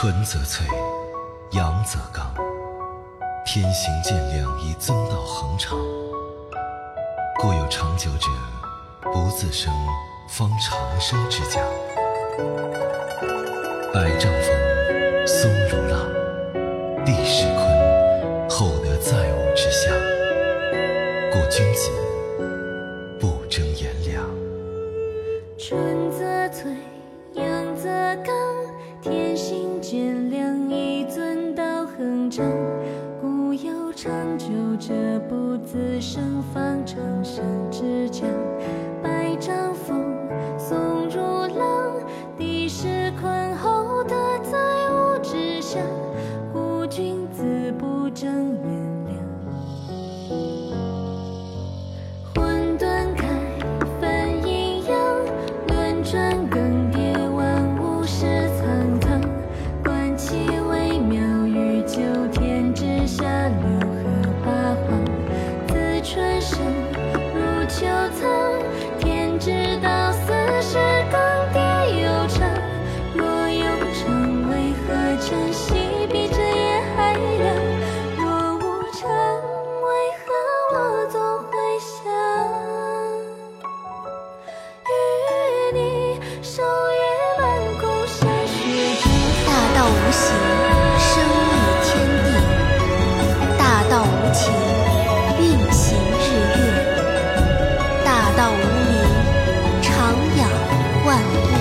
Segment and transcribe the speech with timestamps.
[0.00, 0.66] 春则翠，
[1.50, 2.32] 阳则刚。
[3.44, 5.78] 天行健两仪增道恒长，
[7.38, 8.26] 故有长久者
[9.12, 9.70] 不自生，
[10.26, 11.62] 方长生之讲。
[13.92, 15.98] 百丈峰，松如蜡；
[17.04, 19.94] 地势坤，厚德载物之象。
[21.30, 21.90] 故君子
[35.72, 38.28] 此生，方长生之讲。
[39.00, 40.16] 百丈峰，
[40.58, 40.76] 松
[41.08, 41.20] 如
[41.56, 42.02] 浪；
[42.36, 44.58] 地势坤，厚德载
[44.90, 45.80] 物之象。
[46.52, 48.28] 故君子不争
[48.64, 49.16] 炎凉。
[52.34, 53.28] 混沌开，
[54.00, 54.96] 分阴阳，
[55.68, 56.49] 轮转
[101.10, 101.59] 万物。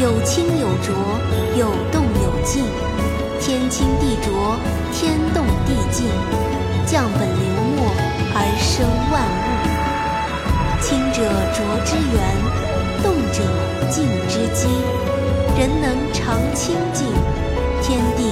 [0.00, 0.94] 有清有浊，
[1.58, 2.64] 有动有静。
[3.38, 4.56] 天清地浊，
[4.94, 6.08] 天动地静，
[6.86, 7.44] 降本流
[7.76, 7.84] 末
[8.34, 9.48] 而生万物。
[10.80, 11.20] 清者
[11.52, 12.18] 浊之源，
[13.02, 13.44] 动者
[13.90, 14.68] 静之基。
[15.58, 17.06] 人能常清静，
[17.82, 18.24] 天地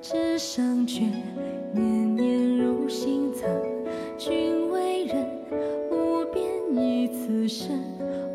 [0.00, 1.00] 纸上诀，
[1.72, 3.48] 年年入心藏。
[4.16, 5.26] 君为人
[5.90, 6.44] 无边，
[6.76, 7.82] 以此身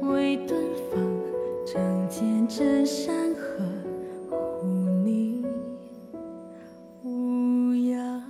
[0.01, 0.60] 为顿
[0.92, 1.01] 方。
[1.65, 3.63] 仗剑镇山河，
[4.30, 4.65] 护
[5.06, 5.45] 你
[7.01, 8.24] 无恙。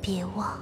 [0.00, 0.56] 别忘。